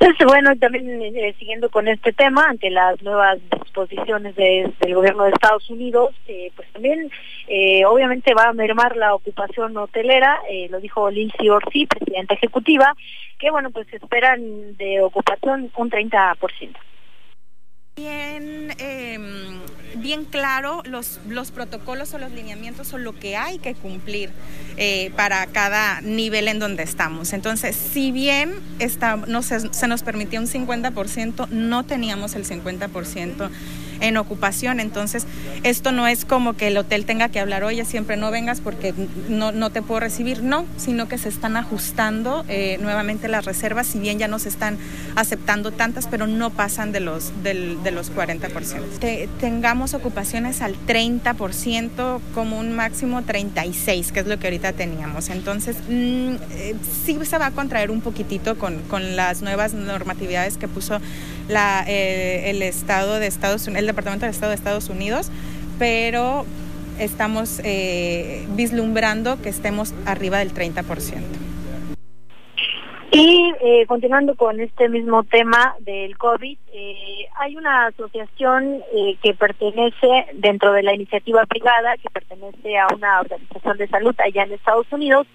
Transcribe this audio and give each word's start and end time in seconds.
Entonces, 0.00 0.26
bueno, 0.26 0.56
también 0.56 1.02
eh, 1.02 1.34
siguiendo 1.38 1.70
con 1.70 1.88
este 1.88 2.12
tema, 2.12 2.44
ante 2.48 2.70
las 2.70 3.02
nuevas 3.02 3.38
disposiciones 3.62 4.34
de, 4.36 4.72
del 4.80 4.94
gobierno 4.94 5.24
de 5.24 5.30
Estados 5.30 5.68
Unidos, 5.70 6.14
eh, 6.26 6.50
pues 6.54 6.68
también 6.72 7.10
eh, 7.46 7.84
obviamente 7.84 8.34
va 8.34 8.48
a 8.48 8.52
mermar 8.52 8.96
la 8.96 9.14
ocupación 9.14 9.76
hotelera, 9.76 10.40
lo 10.70 10.80
dijo 10.80 11.10
Lindsay 11.10 11.48
Orsi, 11.48 11.86
presidenta 11.86 12.34
ejecutiva, 12.34 12.94
que 13.38 13.50
bueno, 13.50 13.70
pues 13.70 13.92
esperan 13.92 14.76
de 14.76 15.00
ocupación 15.00 15.70
un 15.76 15.90
30%. 15.90 16.76
Bien, 17.98 18.70
eh, 18.78 19.18
bien 20.08 20.24
claro 20.24 20.82
los, 20.86 21.20
los 21.28 21.50
protocolos 21.50 22.14
o 22.14 22.18
los 22.18 22.32
lineamientos 22.32 22.94
o 22.94 22.98
lo 22.98 23.12
que 23.14 23.36
hay 23.36 23.58
que 23.58 23.74
cumplir 23.74 24.30
eh, 24.78 25.12
para 25.16 25.46
cada 25.48 26.00
nivel 26.00 26.48
en 26.48 26.58
donde 26.58 26.82
estamos. 26.82 27.34
Entonces, 27.34 27.76
si 27.76 28.10
bien 28.10 28.54
está, 28.78 29.16
no 29.16 29.42
se, 29.42 29.70
se 29.70 29.86
nos 29.86 30.02
permitía 30.02 30.40
un 30.40 30.46
50%, 30.46 31.48
no 31.50 31.84
teníamos 31.84 32.36
el 32.36 32.46
50% 32.46 33.50
en 34.00 34.16
ocupación. 34.16 34.80
Entonces, 34.80 35.26
esto 35.62 35.92
no 35.92 36.06
es 36.06 36.24
como 36.24 36.54
que 36.54 36.68
el 36.68 36.76
hotel 36.76 37.04
tenga 37.04 37.28
que 37.28 37.40
hablar, 37.40 37.64
oye, 37.64 37.84
siempre 37.84 38.16
no 38.16 38.30
vengas 38.30 38.60
porque 38.60 38.94
no, 39.28 39.52
no 39.52 39.70
te 39.70 39.82
puedo 39.82 40.00
recibir, 40.00 40.42
no, 40.42 40.66
sino 40.76 41.08
que 41.08 41.18
se 41.18 41.28
están 41.28 41.56
ajustando 41.56 42.44
eh, 42.48 42.78
nuevamente 42.80 43.28
las 43.28 43.44
reservas, 43.44 43.86
si 43.86 43.98
bien 43.98 44.18
ya 44.18 44.28
no 44.28 44.38
se 44.38 44.48
están 44.48 44.78
aceptando 45.16 45.72
tantas, 45.72 46.06
pero 46.06 46.26
no 46.26 46.50
pasan 46.50 46.92
de 46.92 47.00
los, 47.00 47.32
de 47.42 47.90
los 47.90 48.12
40%. 48.12 48.98
Te, 49.00 49.28
tengamos 49.40 49.94
ocupaciones 49.94 50.62
al 50.62 50.74
30%, 50.86 52.20
como 52.34 52.58
un 52.58 52.74
máximo 52.74 53.22
36%, 53.22 54.12
que 54.12 54.20
es 54.20 54.26
lo 54.26 54.38
que 54.38 54.46
ahorita 54.46 54.72
teníamos. 54.72 55.28
Entonces, 55.30 55.76
mmm, 55.88 56.36
sí 57.04 57.18
se 57.24 57.38
va 57.38 57.46
a 57.46 57.50
contraer 57.50 57.90
un 57.90 58.00
poquitito 58.00 58.58
con, 58.58 58.80
con 58.82 59.16
las 59.16 59.42
nuevas 59.42 59.74
normatividades 59.74 60.56
que 60.56 60.68
puso 60.68 61.00
la, 61.48 61.84
eh, 61.86 62.50
el 62.50 62.62
Estado 62.62 63.18
de 63.18 63.26
Estados 63.26 63.66
el 63.68 63.86
Departamento 63.86 64.26
del 64.26 64.34
Estado 64.34 64.50
de 64.50 64.56
Estados 64.56 64.88
Unidos, 64.88 65.30
pero 65.78 66.44
estamos 66.98 67.60
eh, 67.64 68.46
vislumbrando 68.50 69.40
que 69.40 69.48
estemos 69.48 69.94
arriba 70.06 70.38
del 70.38 70.52
30%. 70.52 71.48
Y 73.10 73.52
eh, 73.60 73.86
continuando 73.86 74.34
con 74.34 74.60
este 74.60 74.88
mismo 74.88 75.24
tema 75.24 75.74
del 75.80 76.18
COVID, 76.18 76.58
eh, 76.72 77.26
hay 77.40 77.56
una 77.56 77.86
asociación 77.86 78.82
eh, 78.94 79.16
que 79.22 79.32
pertenece 79.32 80.26
dentro 80.34 80.72
de 80.72 80.82
la 80.82 80.94
iniciativa 80.94 81.46
privada, 81.46 81.96
que 81.96 82.10
pertenece 82.10 82.78
a 82.78 82.86
una 82.94 83.20
organización 83.20 83.78
de 83.78 83.88
salud 83.88 84.14
allá 84.18 84.42
en 84.42 84.52
Estados 84.52 84.86
Unidos, 84.92 85.26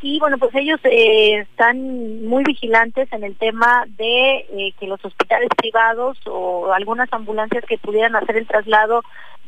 y 0.00 0.20
bueno, 0.20 0.38
pues 0.38 0.54
ellos 0.54 0.78
eh, 0.84 1.40
están 1.40 2.24
muy 2.24 2.44
vigilantes 2.44 3.12
en 3.12 3.24
el 3.24 3.36
tema 3.36 3.84
de 3.96 4.46
eh, 4.50 4.72
que 4.78 4.86
los 4.86 5.04
hospitales 5.04 5.48
privados 5.56 6.16
o 6.26 6.72
algunas 6.72 7.12
ambulancias 7.12 7.64
que 7.64 7.78
pudieran 7.78 8.14
hacer 8.14 8.36
el 8.36 8.46
traslado 8.46 9.02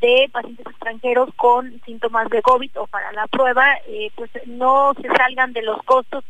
de 0.00 0.28
pacientes 0.30 0.66
extranjeros 0.66 1.30
con 1.36 1.80
síntomas 1.84 2.28
de 2.28 2.42
COVID 2.42 2.70
o 2.76 2.86
para 2.86 3.12
la 3.12 3.26
prueba, 3.26 3.66
eh, 3.88 4.10
pues 4.14 4.30
no 4.46 4.92
se 4.94 5.08
salgan 5.08 5.52
de 5.52 5.62
los 5.62 5.82
costos. 5.82 6.22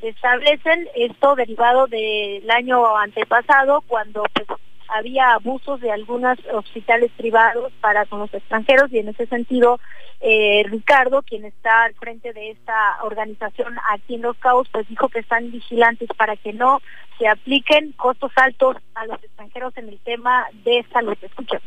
Establecen 0.00 0.86
esto 0.94 1.34
derivado 1.34 1.88
del 1.88 2.48
año 2.48 2.96
antepasado 2.96 3.82
cuando 3.88 4.22
pues 4.32 4.46
había 4.88 5.32
abusos 5.32 5.80
de 5.80 5.90
algunos 5.90 6.38
hospitales 6.52 7.10
privados 7.16 7.72
para 7.80 8.06
con 8.06 8.20
los 8.20 8.32
extranjeros 8.32 8.92
y 8.92 8.98
en 8.98 9.08
ese 9.08 9.26
sentido 9.26 9.80
eh, 10.20 10.64
Ricardo, 10.68 11.22
quien 11.22 11.44
está 11.44 11.84
al 11.84 11.94
frente 11.94 12.32
de 12.32 12.50
esta 12.50 12.98
organización 13.02 13.76
aquí 13.92 14.16
en 14.16 14.22
Los 14.22 14.36
Cabos, 14.38 14.68
pues 14.72 14.88
dijo 14.88 15.08
que 15.08 15.20
están 15.20 15.50
vigilantes 15.50 16.08
para 16.16 16.36
que 16.36 16.52
no 16.52 16.80
se 17.18 17.28
apliquen 17.28 17.92
costos 17.92 18.32
altos 18.36 18.76
a 18.94 19.06
los 19.06 19.22
extranjeros 19.22 19.76
en 19.76 19.88
el 19.88 19.98
tema 20.00 20.46
de 20.64 20.84
salud. 20.92 21.16
Escuchen. 21.22 21.60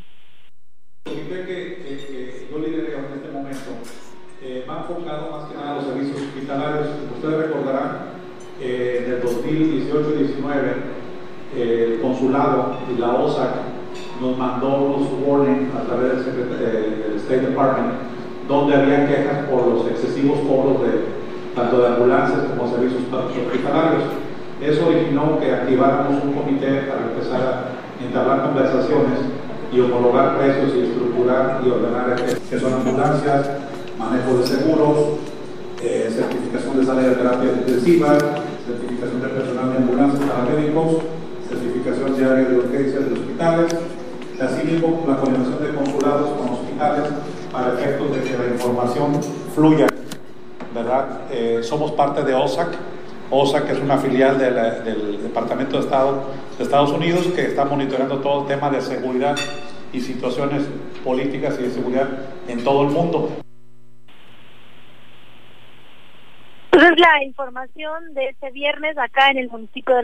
Que, 1.05 1.11
en 1.11 3.13
este 3.13 3.31
momento 3.31 3.71
eh, 4.43 4.65
enfocado 4.67 5.31
más 5.31 5.49
que 5.49 5.55
nada 5.55 5.75
los 5.75 5.85
servicios 5.85 6.21
hospitalarios. 6.21 6.87
Ustedes 7.15 7.47
recordarán 7.47 8.11
eh, 8.59 9.05
en 9.05 9.13
el 9.13 9.23
2018-19 9.23 9.51
eh, 9.51 11.00
el 11.55 11.99
consulado 12.01 12.77
y 12.93 12.99
la 12.99 13.15
OSAC 13.15 13.51
nos 14.21 14.37
mandó 14.37 14.77
unos 14.77 15.07
warning 15.25 15.71
a 15.77 15.83
través 15.85 16.25
del, 16.25 16.49
del 16.57 17.15
State 17.17 17.47
Department 17.47 17.93
donde 18.47 18.75
había 18.75 19.07
quejas 19.07 19.49
por 19.49 19.67
los 19.67 19.87
excesivos 19.87 20.39
cobros 20.39 20.81
de 20.81 21.21
tanto 21.55 21.81
de 21.81 21.87
ambulancias 21.87 22.39
como 22.49 22.69
servicios 22.69 23.03
hospitalarios. 23.11 24.03
Eso 24.61 24.87
originó 24.87 25.39
que 25.39 25.51
activáramos 25.51 26.23
un 26.23 26.33
comité 26.33 26.83
para 26.87 27.01
empezar 27.11 27.41
a 27.41 28.03
entablar 28.03 28.43
conversaciones 28.43 29.19
y 29.71 29.79
homologar 29.79 30.37
precios 30.37 30.71
y 30.75 30.81
estructurar 30.81 31.61
y 31.65 31.69
ordenar 31.69 32.15
que 32.15 32.59
son 32.59 32.73
ambulancias, 32.73 33.49
manejo 33.97 34.37
de 34.37 34.45
seguros, 34.45 34.97
eh, 35.81 36.09
certificación 36.13 36.79
de 36.79 36.85
sala 36.85 37.01
de 37.01 37.15
terapia 37.15 37.51
intensiva, 37.53 38.17
certificación 38.67 39.21
de 39.21 39.27
personal 39.29 39.71
de 39.71 39.77
ambulancias 39.77 40.29
paramédicos, 40.29 40.97
certificación 42.27 42.71
de 42.71 42.77
área 42.77 42.99
de 42.99 43.13
hospitales, 43.13 43.75
asimismo 44.39 45.05
la 45.07 45.17
coordinación 45.17 45.63
de 45.63 45.73
consulados 45.73 46.29
con 46.37 46.49
hospitales 46.49 47.09
para 47.51 47.73
efectos 47.73 48.15
de 48.15 48.21
que 48.23 48.37
la 48.37 48.47
información 48.47 49.21
fluya, 49.53 49.87
¿verdad? 50.73 51.21
Eh, 51.31 51.59
somos 51.63 51.91
parte 51.91 52.23
de 52.23 52.33
OSAC, 52.33 52.69
OSAC 53.29 53.69
es 53.69 53.79
una 53.79 53.97
filial 53.97 54.37
de 54.37 54.51
la, 54.51 54.79
del 54.79 55.23
Departamento 55.23 55.77
de 55.77 55.83
Estado 55.83 56.23
de 56.57 56.63
Estados 56.63 56.91
Unidos 56.91 57.27
que 57.35 57.45
está 57.45 57.65
monitoreando 57.65 58.19
todo 58.19 58.41
el 58.41 58.47
tema 58.47 58.69
de 58.69 58.81
seguridad 58.81 59.35
y 59.93 60.01
situaciones 60.01 60.63
políticas 61.03 61.57
y 61.59 61.63
de 61.63 61.71
seguridad 61.71 62.07
en 62.47 62.63
todo 62.63 62.83
el 62.83 62.89
mundo. 62.89 63.29
Entonces 66.73 66.99
la 66.99 67.23
información 67.23 68.13
de 68.13 68.29
este 68.29 68.49
viernes 68.51 68.97
acá 68.97 69.29
en 69.29 69.37
el 69.37 69.49
municipio 69.49 69.93
de 69.93 69.99